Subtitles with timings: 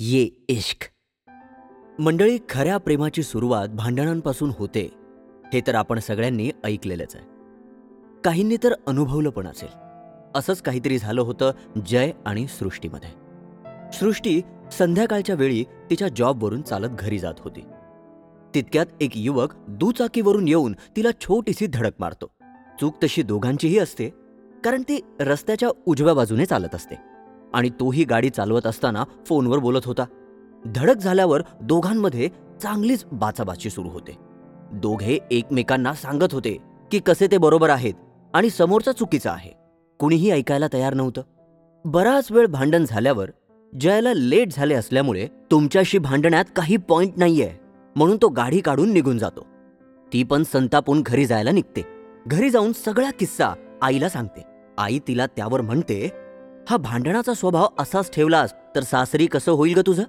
[0.00, 0.90] ये इश्क.
[1.98, 4.90] मंडळी खऱ्या प्रेमाची सुरुवात भांडणांपासून होते
[5.52, 7.24] हे तर आपण सगळ्यांनी ऐकलेलंच आहे.
[8.24, 9.68] काहींनी तर अनुभवलं पण असेल.
[10.34, 11.52] असंच काहीतरी झालं होतं
[11.86, 13.10] जय आणि सृष्टीमध्ये.
[13.92, 14.40] सृष्टी
[14.72, 17.60] संध्याकाळच्या वेळी तिच्या जॉबवरून चालत घरी जात होती.
[18.54, 22.26] तितक्यात एक युवक दुचाकीवरून येऊन तिला छोटीशी धडक मारतो.
[22.80, 24.10] चूक तशी दोघांचीही असते
[24.64, 27.13] कारण ती रस्त्याच्या उजव्या बाजूने चालत असते.
[27.54, 30.04] आणि तोही गाडी चालवत असताना फोनवर बोलत होता.
[30.66, 32.28] धडक झाल्यावर दोघांमध्ये
[32.62, 34.16] चांगलीच बाचाबाची सुरू होते.
[34.72, 36.56] दोघे एकमेकांना सांगत होते
[36.92, 37.94] की कसे ते बरोबर आहेत
[38.34, 39.50] आणि समोरचा चुकीचा आहे.
[39.98, 41.22] कुणीही ऐकायला तयार नव्हतं.
[41.84, 43.30] बराच वेळ भांडण झाल्यावर
[43.80, 47.50] जयाला लेट झाले असल्यामुळे तुमच्याशी भांडण्यात काही पॉइंट नाहीये
[47.96, 49.46] म्हणून तो गाडी काढून निघून जातो.
[50.12, 51.82] ती पण संतापून घरी जायला निघते.
[52.26, 53.52] घरी जाऊन सगळा किस्सा
[53.82, 54.42] आईला सांगते.
[54.78, 56.10] आई तिला त्यावर म्हणते
[56.70, 60.02] हा भांडणाचा स्वभाव असाच ठेवलास तर सासरी कसं होईल ग तुझं?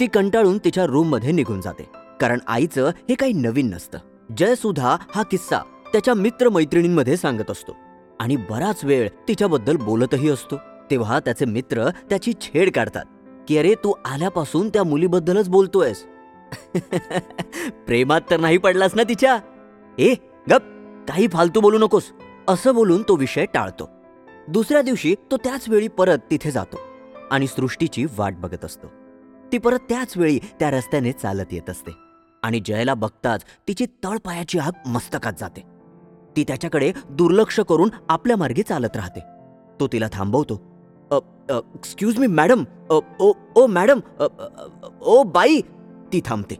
[0.00, 1.88] ती कंटाळून तिच्या रूममध्ये निघून जाते.
[2.20, 3.98] कारण आईचं हे काही नवीन नसतं.
[4.38, 5.58] जयसुधा हा किस्सा
[5.92, 7.76] त्याच्या मित्रमैत्रिणींमध्ये सांगत असतो.
[8.20, 10.56] आणि बराच वेळ तिच्याबद्दल बोलतही असतो.
[10.90, 13.04] तेव्हा त्याचे मित्र त्याची छेड काढतात.
[13.48, 16.04] की अरे तू आल्यापासून त्या मुलीबद्दलच बोलतोयस.
[17.86, 19.38] प्रेमात तर नाही पडलास ना तिच्या?
[19.98, 20.14] ए
[20.50, 20.62] गप!
[21.08, 22.02] काही फालतू बोलू नकोस.
[22.48, 24.01] असं बोलून तो विषय टाळतो.
[24.48, 26.80] दुसऱ्या दिवशी तो त्याच वेळी परत तिथे जातो
[27.30, 28.86] आणि सृष्टीची वाट बघत असतो.
[29.52, 31.90] ती परत त्याच वेळी त्या रस्त्याने चालत येत असते
[32.42, 35.60] आणि जयला बघताच तिची तळपायाची आग मस्तकात जाते.
[36.36, 39.20] ती त्याच्याकडे दुर्लक्ष करून आपल्या मार्गे चालत राहते.
[39.80, 40.60] तो तिला थांबवतो.
[41.50, 44.00] एक्सक्यूज मी मॅडम ओ ओ मॅडम
[45.00, 45.60] ओ बाई.
[46.12, 46.56] ती थांबते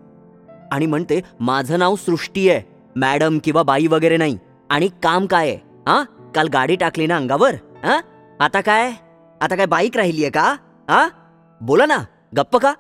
[0.73, 2.63] आणि म्हणते माझं नाव सृष्टी आहे.
[2.97, 4.39] मॅडम किंवा बाई वगैरे नाही.
[4.71, 5.59] आणि काम काय आहे?
[5.87, 6.03] हा?
[6.35, 7.55] काल गाडी टाकली ना अंगावर?
[7.85, 8.01] हा?
[8.41, 8.93] आता काय?
[9.41, 10.57] आता काय बाईक राहिली आहे का?
[10.91, 11.09] हा?
[11.61, 11.97] बोला ना
[12.37, 12.75] गप्प का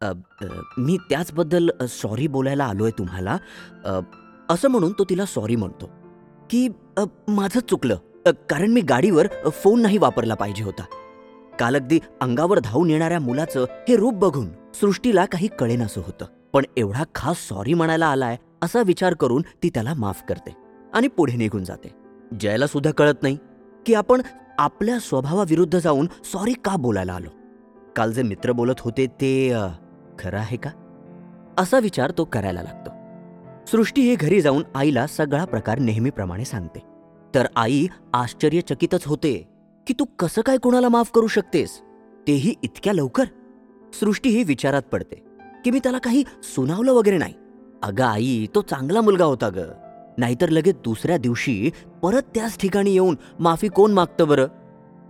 [0.00, 0.44] अ, अ,
[0.78, 3.36] मी त्याचबद्दल सॉरी बोलायला आलोय तुम्हाला.
[3.84, 4.00] अ,
[4.48, 5.90] असं म्हणून तो तिला सॉरी म्हणतो.
[6.50, 7.04] की अ,
[7.68, 7.96] चुकलं.
[8.26, 10.84] अ, कारण मी गाडीवर अ, फोन नाही वापरला पाहिजे होता.
[11.58, 16.24] काल अगदी अंगावर धावून येणाऱ्या मुलाचं हे रूप बघून सृष्टीला काही कळेनासं होतं.
[16.52, 20.56] पण एवढा खास सॉरी म्हणायला आलाय असा विचार करून ती त्याला माफ करते
[20.94, 21.94] आणि पुढे निघून जाते.
[22.40, 23.38] जयला सुद्धा कळत नाही
[23.86, 24.22] की आपण
[24.58, 27.28] आपल्या स्वभावाविरुद्ध जाऊन सॉरी का बोलायला आलो?
[27.96, 29.66] काल जे मित्र बोलत होते ते अ,
[30.18, 30.70] खरं आहे का?
[31.58, 32.90] असा विचार तो करायला लागतो.
[33.66, 36.78] सृष्टी हे घरी जाऊन आईला सगळा प्रकार नेहमीप्रमाणे सांगते.
[37.34, 39.48] तर आई आश्चर्यचकितच होते
[39.86, 41.80] की तू कसं काय कोणाला माफ करू शकतेस?
[42.26, 43.24] तेही इतक्या लवकर?
[44.00, 45.24] सृष्टी ही विचारात पडते
[45.64, 47.34] की मी त्याला काही सुनावलं वगैरे नाही.
[47.82, 49.58] अगं आई तो चांगला मुलगा होता ग.
[50.18, 51.70] नाहीतर लगेच दुसऱ्या दिवशी
[52.02, 54.46] परत त्याच ठिकाणी येऊन माफी कोण मागतं बरं?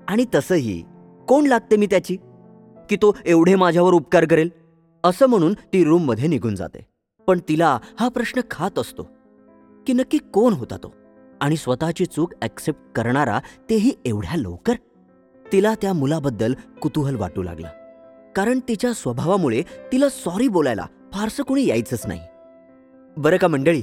[0.08, 0.82] आणि तसंही
[1.28, 2.16] कोण लागते मी त्याची?
[2.90, 4.50] की तो एवढे माझ्यावर उपकार करेल?
[5.04, 6.86] असं म्हणून ती रूममध्ये निघून जाते.
[7.26, 9.02] पण तिला हा प्रश्न खात असतो
[9.86, 10.94] की नक्की कोण होता तो?
[11.40, 14.74] आणि स्वतःची चूक ॲक्सेप्ट करणारा तेही एवढ्या लवकर?
[15.52, 17.68] तिला त्या मुलाबद्दल कुतूहल वाटू लागलं.
[18.36, 19.62] कारण तिच्या स्वभावामुळे
[19.92, 22.20] तिला सॉरी बोलायला फारसं कोणी यायचंच नाही.
[23.16, 23.82] बरं का मंडळी?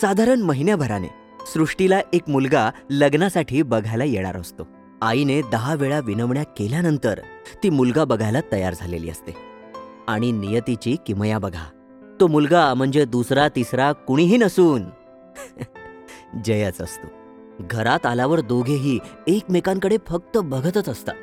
[0.00, 1.08] साधारण महिन्याभराने
[1.54, 4.68] सृष्टीला एक मुलगा लग्नासाठी बघायला येणार असतो.
[5.02, 7.20] आईने दहा वेळा विनवण्या केल्यानंतर
[7.62, 9.34] ती मुलगा बघायला तयार झालेली असते.
[10.08, 11.70] आणि नियतीची किमया बघा.
[12.20, 14.82] तो मुलगा म्हणजे दुसरा तिसरा कुणीही नसून
[16.44, 17.08] जयच असतो.
[17.60, 21.14] घरात आल्यावर दोघेही एकमेकांकडे फक्त बघतच असतात.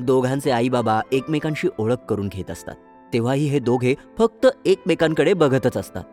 [0.00, 2.74] दोघांचे आई बाबा एकमेकांशी ओळख करून घेत असतात.
[3.12, 6.04] तेव्हाही हे दोघे फक्त एकमेकांकडे बघतच असतात.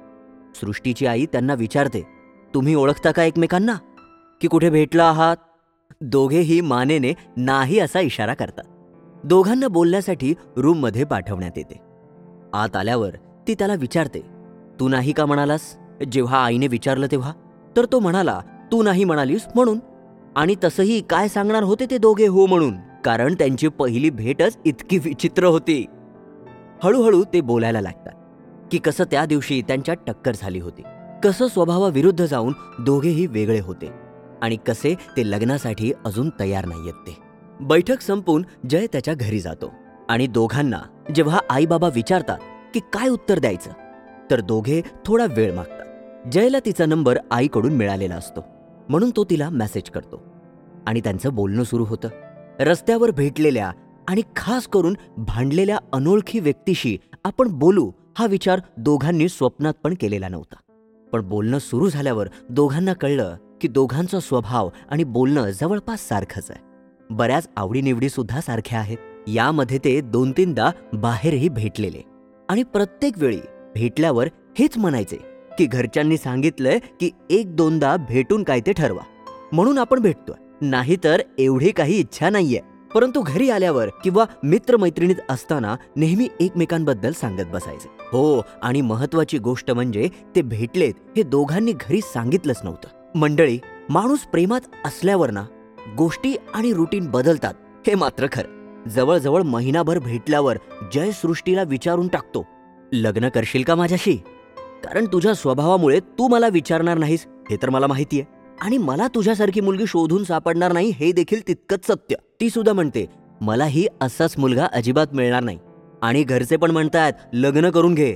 [0.56, 2.08] सृष्टीची आई त्यांना विचारते
[2.54, 3.74] तुम्ही ओळखता का एकमेकांना?
[4.42, 5.38] की कुठे भेटला आहात?
[6.02, 8.64] दोघेही मानेने नाही असा इशारा करतात.
[9.24, 11.80] दोघांना बोलण्यासाठी रूममध्ये पाठवण्यात येते.
[12.54, 13.10] आत आल्यावर
[13.48, 14.20] ती त्याला विचारते
[14.80, 15.78] तू नाही का म्हणालास?
[16.12, 17.34] जेव्हा आईने विचारलं तेव्हा?
[17.78, 18.40] तर तो म्हणाला
[18.72, 19.80] तू नाही म्हणालीस म्हणून.
[20.36, 22.76] आणि तसंही काय सांगणार होते ते दोघे हो म्हणून?
[23.06, 25.86] कारण त्यांची पहिली भेटच इतकी विचित्र होती.
[26.84, 28.12] हळूहळू ते बोलायला लागतात.
[28.72, 30.82] की कसं त्या दिवशी त्यांच्यात टक्कर झाली होती.
[31.24, 33.92] कसं स्वभावाविरुद्ध जाऊन दोघेही वेगळे होते
[34.42, 37.18] आणि कसे ते लग्नासाठी अजून तयार नाहीयेत ते.
[37.62, 39.72] बैठक संपून जय त्याच्या घरी जातो
[40.10, 40.80] आणि दोघांना
[41.16, 42.38] जेव्हा आईबाबा विचारतात
[42.74, 43.72] की काय उत्तर द्यायचं
[44.32, 45.86] तर दोघे थोडा वेळ मागतात.
[46.32, 48.46] जयला तिचा नंबर आईकडून मिळालेला असतो
[48.90, 50.22] म्हणून तो तिला मेसेज करतो
[50.88, 52.08] आणि त्यांचं बोलणं सुरू होतं.
[52.60, 53.72] रस्त्यावर भेटलेल्या
[54.08, 60.56] आणि खास करून भांडलेल्या अनोळखी व्यक्तीशी आपण बोलू हा विचार दोघांनी स्वप्नात पण केलेला नव्हता.
[61.14, 66.64] पण बोलणं सुरू झाल्यावर दोघांना कळलं की दोघांचा स्वभाव आणि बोलणं जवळपास सारखंच आहे.
[67.10, 68.98] बऱ्याच आवडीनिवडी सुद्धा सारख्या आहेत.
[69.28, 72.02] यामध्ये ते दोन तीनदा बाहेरही भेटलेले.
[72.50, 73.40] आणि प्रत्येक वेळी
[73.76, 74.28] भेटल्यावर
[74.60, 75.18] हेच म्हणायचे
[75.58, 79.04] की घरच्यांनी सांगितलंय की एक दोनदा भेटून काय ते ठरवा.
[79.52, 80.68] म्हणून आपण भेटतोय.
[80.68, 82.60] नाहीतर एवढी काही इच्छा नाहीये.
[82.96, 87.88] परंतु घरी आल्यावर किंवा मित्रमैत्रिणीत असताना नेहमी एकमेकांबद्दल सांगत बसायचे.
[88.00, 93.18] हो आणि महत्वाची गोष्ट म्हणजे ते भेटलेत हे दोघांनी घरी सांगितलंच नव्हतं.
[93.18, 93.60] मंडळी
[93.90, 95.46] माणूस प्रेमात असल्यावर ना
[95.98, 97.54] गोष्टी आणि रुटीन बदलतात.
[97.88, 98.62] हे मात्र खरं.
[98.90, 100.58] जवळजवळ महिनाभर भेटल्यावर
[100.94, 102.46] जय सृष्टीला विचारून टाकतो.
[102.92, 104.18] लग्न करशील का माझ्याशी?
[104.84, 108.41] कारण तुझ्या स्वभावामुळे तू मला विचारणार नाहीस हे तर मला माहितीये.
[108.62, 112.16] आणि मला तुझ्यासारखी मुलगी शोधून सापडणार नाही हे देखील तितकंच सत्य.
[112.42, 113.06] ती सुद्धा म्हणते
[113.42, 115.60] मलाही असाच मुलगा अजिबात मिळणार नाही.
[116.02, 118.16] आणि घरचे पण म्हणतात लग्न करून घे.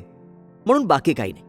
[0.65, 1.43] म्हणून बाकी काही नाही.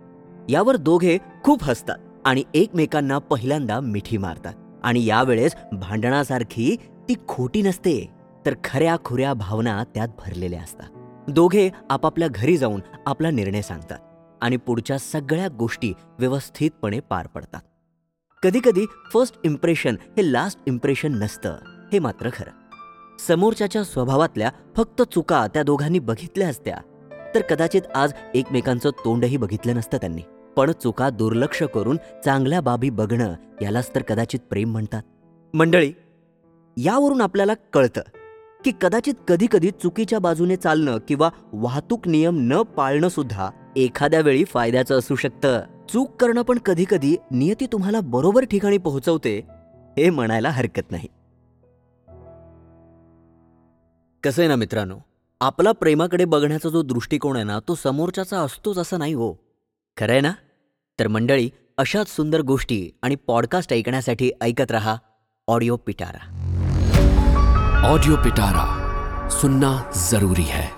[0.49, 4.55] यावर दोघे खूप हसतात आणि एकमेकांना पहिल्यांदा मिठी मारतात.
[4.85, 6.77] आणि यावेळेस भांडणासारखी
[7.09, 8.09] ती खोटी नसते
[8.47, 10.89] तर खऱ्या खुऱ्या भावना त्यात भरलेल्या असतात.
[11.31, 13.99] दोघे आपापल्या घरी जाऊन आपला निर्णय सांगतात
[14.43, 17.61] आणि पुढच्या सगळ्या गोष्टी व्यवस्थितपणे पार पडतात.
[18.43, 21.55] कधीकधी फर्स्ट इम्प्रेशन हे लास्ट इम्प्रेशन नसतं.
[21.93, 22.51] हे मात्र खरं.
[23.29, 26.77] समोरच्याच्या स्वभावातल्या फक्त चुका त्या दोघांनी बघितल्या असत्या.
[27.35, 30.23] तर कदाचित आज एकमेकांचं तोंडही बघितलं नसतं त्यांनी.
[30.57, 35.03] पण चुका दुर्लक्ष करून चांगल्या बाबी बघणं यालाच तर कदाचित प्रेम म्हणतात.
[35.55, 35.93] मंडळी
[36.77, 38.03] यावरून आपल्याला कळतं
[38.65, 44.99] की कदाचित कधीकधी चुकीच्या बाजूने चालणं किंवा वाहतूक नियम न पाळणं सुद्धा एखाद्या वेळी फायद्याचं
[44.99, 45.61] असू शकतं.
[45.89, 49.39] चूक करणं पण कधीकधी नियती तुम्हाला बरोबर ठिकाणी पोहोचवते
[49.99, 51.09] हे म्हणायला हरकत नाही.
[54.25, 54.97] कसं आहे ना मित्रांनो
[55.41, 59.33] आपला प्रेमाकडे बघण्याचा जो दृष्टिकोन आहे ना तो समोरच्याचा असतोच असं नाही हो.
[59.97, 60.33] खरं आहे ना?
[61.01, 64.97] तर मंडळी अशाच सुंदर गोष्टी आणि पॉडकास्ट ऐकण्यासाठी ऐकत रहा
[65.49, 66.33] ऑडिओ पिटारा.
[67.89, 68.67] ऑडिओ पिटारा
[69.29, 70.76] सुनना जरूरी है.